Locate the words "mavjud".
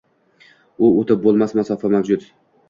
1.99-2.27